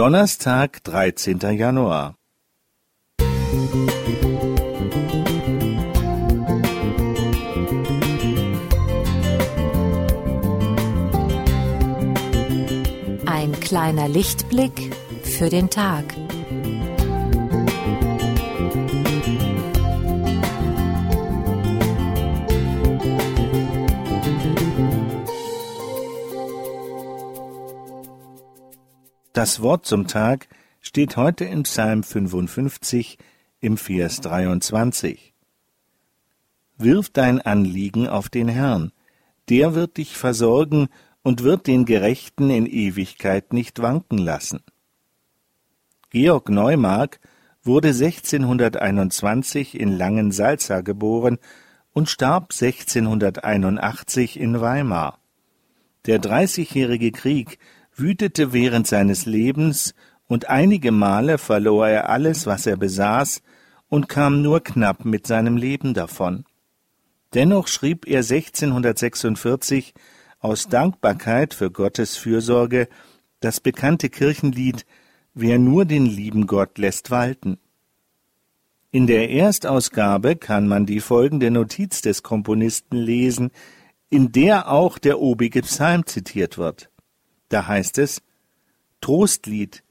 Donnerstag, 0.00 0.82
13. 0.84 1.40
Januar. 1.58 2.14
Ein 13.26 13.52
kleiner 13.60 14.08
Lichtblick 14.08 14.72
für 15.22 15.50
den 15.50 15.68
Tag. 15.68 16.04
Das 29.32 29.62
Wort 29.62 29.86
zum 29.86 30.08
Tag 30.08 30.48
steht 30.80 31.16
heute 31.16 31.44
in 31.44 31.62
Psalm 31.62 32.02
55 32.02 33.16
im 33.60 33.76
Vers 33.76 34.20
23. 34.22 35.34
Wirf 36.78 37.10
dein 37.10 37.40
Anliegen 37.40 38.08
auf 38.08 38.28
den 38.28 38.48
Herrn, 38.48 38.90
der 39.48 39.76
wird 39.76 39.98
dich 39.98 40.16
versorgen 40.16 40.88
und 41.22 41.44
wird 41.44 41.68
den 41.68 41.84
Gerechten 41.84 42.50
in 42.50 42.66
Ewigkeit 42.66 43.52
nicht 43.52 43.80
wanken 43.80 44.18
lassen. 44.18 44.64
Georg 46.10 46.48
Neumark 46.48 47.20
wurde 47.62 47.90
1621 47.90 49.78
in 49.78 49.96
Langensalza 49.96 50.80
geboren 50.80 51.38
und 51.92 52.08
starb 52.08 52.52
1681 52.52 54.40
in 54.40 54.60
Weimar. 54.60 55.20
Der 56.06 56.18
Dreißigjährige 56.18 57.12
Krieg 57.12 57.60
wütete 57.94 58.52
während 58.52 58.86
seines 58.86 59.26
Lebens, 59.26 59.94
und 60.26 60.48
einige 60.48 60.92
Male 60.92 61.38
verlor 61.38 61.88
er 61.88 62.08
alles, 62.08 62.46
was 62.46 62.66
er 62.66 62.76
besaß, 62.76 63.42
und 63.88 64.08
kam 64.08 64.42
nur 64.42 64.60
knapp 64.62 65.04
mit 65.04 65.26
seinem 65.26 65.56
Leben 65.56 65.92
davon. 65.92 66.44
Dennoch 67.34 67.66
schrieb 67.68 68.06
er 68.06 68.20
1646 68.20 69.94
aus 70.38 70.68
Dankbarkeit 70.68 71.54
für 71.54 71.70
Gottes 71.70 72.16
Fürsorge 72.16 72.88
das 73.40 73.60
bekannte 73.60 74.08
Kirchenlied 74.08 74.86
Wer 75.32 75.58
nur 75.58 75.84
den 75.84 76.06
lieben 76.06 76.46
Gott 76.48 76.76
lässt 76.78 77.10
walten. 77.12 77.58
In 78.90 79.06
der 79.06 79.30
Erstausgabe 79.30 80.34
kann 80.34 80.66
man 80.66 80.86
die 80.86 80.98
folgende 80.98 81.52
Notiz 81.52 82.02
des 82.02 82.24
Komponisten 82.24 82.96
lesen, 82.96 83.52
in 84.08 84.32
der 84.32 84.70
auch 84.70 84.98
der 84.98 85.20
obige 85.20 85.62
Psalm 85.62 86.04
zitiert 86.04 86.58
wird. 86.58 86.89
Da 87.50 87.66
heißt 87.66 87.98
es 87.98 88.22
Trostlied, 89.02 89.82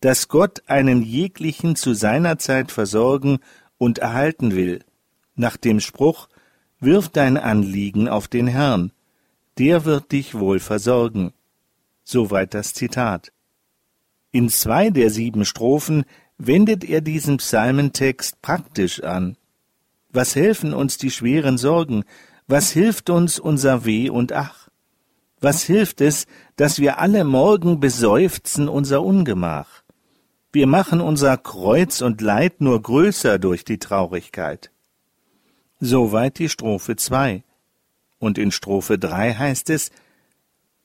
dass 0.00 0.28
Gott 0.28 0.62
einen 0.66 1.02
jeglichen 1.02 1.74
zu 1.74 1.94
seiner 1.94 2.38
Zeit 2.38 2.70
versorgen 2.70 3.38
und 3.78 3.98
erhalten 3.98 4.54
will, 4.54 4.84
nach 5.34 5.56
dem 5.56 5.80
Spruch 5.80 6.28
Wirf 6.78 7.10
dein 7.10 7.36
Anliegen 7.36 8.08
auf 8.08 8.26
den 8.26 8.46
Herrn, 8.46 8.92
der 9.58 9.84
wird 9.84 10.12
dich 10.12 10.34
wohl 10.34 10.60
versorgen. 10.60 11.32
Soweit 12.04 12.54
das 12.54 12.72
Zitat. 12.72 13.32
In 14.32 14.48
zwei 14.48 14.88
der 14.88 15.10
sieben 15.10 15.44
Strophen 15.44 16.04
wendet 16.38 16.84
er 16.84 17.02
diesen 17.02 17.36
Psalmentext 17.36 18.40
praktisch 18.40 19.02
an. 19.02 19.36
Was 20.10 20.34
helfen 20.34 20.72
uns 20.72 20.96
die 20.96 21.10
schweren 21.10 21.58
Sorgen? 21.58 22.04
Was 22.46 22.70
hilft 22.70 23.10
uns 23.10 23.38
unser 23.38 23.84
Weh 23.84 24.08
und 24.08 24.32
Ach? 24.32 24.59
Was 25.40 25.62
hilft 25.62 26.00
es, 26.00 26.26
dass 26.56 26.78
wir 26.78 26.98
alle 26.98 27.24
morgen 27.24 27.80
beseufzen 27.80 28.68
unser 28.68 29.02
Ungemach? 29.02 29.82
Wir 30.52 30.66
machen 30.66 31.00
unser 31.00 31.36
Kreuz 31.38 32.02
und 32.02 32.20
Leid 32.20 32.60
nur 32.60 32.82
größer 32.82 33.38
durch 33.38 33.64
die 33.64 33.78
Traurigkeit. 33.78 34.70
Soweit 35.78 36.38
die 36.38 36.48
Strophe 36.48 36.96
zwei. 36.96 37.42
Und 38.18 38.36
in 38.36 38.52
Strophe 38.52 38.98
drei 38.98 39.32
heißt 39.32 39.70
es, 39.70 39.90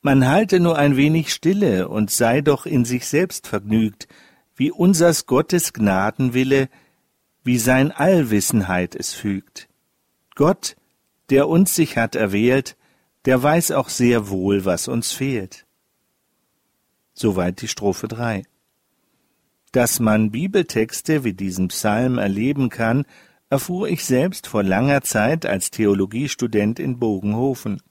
man 0.01 0.27
halte 0.27 0.59
nur 0.59 0.77
ein 0.77 0.95
wenig 0.95 1.33
Stille 1.33 1.89
und 1.89 2.11
sei 2.11 2.41
doch 2.41 2.65
in 2.65 2.85
sich 2.85 3.07
selbst 3.07 3.47
vergnügt, 3.47 4.07
wie 4.55 4.71
unsers 4.71 5.25
Gottes 5.25 5.73
Gnadenwille, 5.73 6.69
wie 7.43 7.57
sein 7.57 7.91
Allwissenheit 7.91 8.95
es 8.95 9.13
fügt. 9.13 9.67
Gott, 10.35 10.75
der 11.29 11.49
uns 11.49 11.75
sich 11.75 11.97
hat 11.97 12.15
erwählt, 12.15 12.77
der 13.25 13.41
weiß 13.41 13.71
auch 13.71 13.89
sehr 13.89 14.29
wohl, 14.29 14.65
was 14.65 14.87
uns 14.87 15.11
fehlt. 15.11 15.65
Soweit 17.13 17.61
die 17.61 17.67
Strophe 17.67 18.07
3. 18.07 18.43
Dass 19.71 19.99
man 19.99 20.31
Bibeltexte 20.31 21.23
wie 21.23 21.33
diesen 21.33 21.69
Psalm 21.69 22.17
erleben 22.17 22.69
kann, 22.69 23.05
erfuhr 23.49 23.89
ich 23.89 24.05
selbst 24.05 24.47
vor 24.47 24.63
langer 24.63 25.01
Zeit 25.01 25.45
als 25.45 25.71
Theologiestudent 25.71 26.79
in 26.79 26.99
Bogenhofen. 26.99 27.81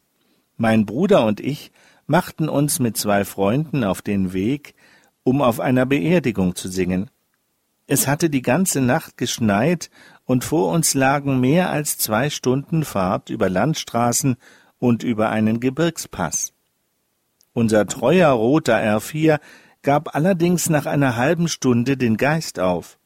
Mein 0.56 0.86
Bruder 0.86 1.26
und 1.26 1.40
ich 1.40 1.72
machten 2.06 2.48
uns 2.48 2.78
mit 2.78 2.96
zwei 2.96 3.24
Freunden 3.24 3.82
auf 3.82 4.02
den 4.02 4.32
Weg, 4.32 4.74
um 5.22 5.42
auf 5.42 5.58
einer 5.58 5.86
Beerdigung 5.86 6.54
zu 6.54 6.68
singen. 6.68 7.10
Es 7.86 8.06
hatte 8.06 8.30
die 8.30 8.42
ganze 8.42 8.80
Nacht 8.80 9.16
geschneit 9.16 9.90
und 10.24 10.44
vor 10.44 10.72
uns 10.72 10.94
lagen 10.94 11.40
mehr 11.40 11.70
als 11.70 11.98
zwei 11.98 12.30
Stunden 12.30 12.84
Fahrt 12.84 13.30
über 13.30 13.50
Landstraßen 13.50 14.36
und 14.78 15.02
über 15.02 15.30
einen 15.30 15.60
Gebirgspass. 15.60 16.52
Unser 17.52 17.86
treuer 17.86 18.30
roter 18.30 18.76
R4 18.76 19.38
gab 19.82 20.14
allerdings 20.14 20.68
nach 20.68 20.86
einer 20.86 21.16
halben 21.16 21.48
Stunde 21.48 21.96
den 21.96 22.16
Geist 22.16 22.58
auf, 22.58 22.98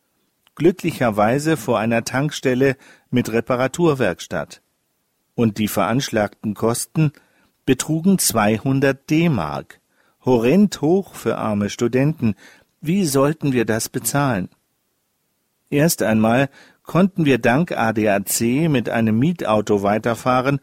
glücklicherweise 0.54 1.56
vor 1.56 1.78
einer 1.78 2.04
Tankstelle 2.04 2.76
mit 3.10 3.30
Reparaturwerkstatt. 3.30 4.62
Und 5.34 5.58
die 5.58 5.68
veranschlagten 5.68 6.54
Kosten 6.54 7.12
betrugen 7.66 8.18
200 8.18 9.08
D-Mark. 9.10 9.80
Horrend 10.24 10.80
hoch 10.80 11.14
für 11.14 11.36
arme 11.36 11.70
Studenten. 11.70 12.34
Wie 12.80 13.04
sollten 13.04 13.52
wir 13.52 13.64
das 13.64 13.88
bezahlen? 13.88 14.48
Erst 15.70 16.02
einmal 16.02 16.48
konnten 16.82 17.26
wir 17.26 17.38
dank 17.38 17.72
ADAC 17.72 18.68
mit 18.70 18.88
einem 18.88 19.18
Mietauto 19.18 19.82
weiterfahren 19.82 20.60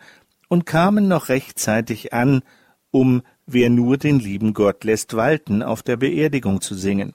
und 0.56 0.66
kamen 0.66 1.10
noch 1.10 1.28
rechtzeitig 1.28 2.14
an, 2.14 2.42
um 2.90 3.24
Wer 3.46 3.70
nur 3.70 3.98
den 3.98 4.20
lieben 4.20 4.54
Gott 4.54 4.86
lässt 4.86 5.14
walten 5.16 5.62
auf 5.62 5.84
der 5.84 5.98
Beerdigung 5.98 6.62
zu 6.62 6.76
singen. 6.76 7.14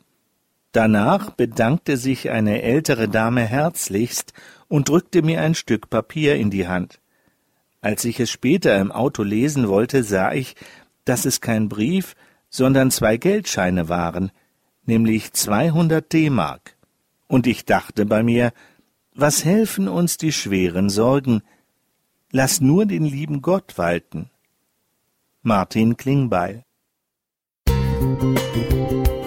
Danach 0.72 1.30
bedankte 1.30 1.96
sich 1.96 2.28
eine 2.28 2.60
ältere 2.60 3.08
Dame 3.08 3.40
herzlichst 3.40 4.34
und 4.68 4.90
drückte 4.90 5.22
mir 5.22 5.40
ein 5.40 5.54
Stück 5.54 5.88
Papier 5.88 6.36
in 6.36 6.50
die 6.50 6.68
Hand. 6.68 7.00
Als 7.80 8.04
ich 8.04 8.20
es 8.20 8.30
später 8.30 8.78
im 8.78 8.92
Auto 8.92 9.22
lesen 9.22 9.68
wollte, 9.68 10.04
sah 10.04 10.34
ich, 10.34 10.54
dass 11.06 11.24
es 11.24 11.40
kein 11.40 11.70
Brief, 11.70 12.14
sondern 12.50 12.90
zwei 12.90 13.16
Geldscheine 13.16 13.88
waren, 13.88 14.32
nämlich 14.84 15.32
200 15.32 16.12
D-Mark. 16.12 16.76
Und 17.26 17.46
ich 17.46 17.64
dachte 17.64 18.04
bei 18.04 18.22
mir, 18.22 18.52
was 19.14 19.46
helfen 19.46 19.88
uns 19.88 20.18
die 20.18 20.32
schweren 20.32 20.90
Sorgen, 20.90 21.42
Lass 22.32 22.60
nur 22.60 22.86
den 22.86 23.04
lieben 23.04 23.42
Gott 23.42 23.76
walten. 23.76 24.30
Martin 25.42 25.96
Klingbeil 25.96 26.64
Musik 27.66 29.19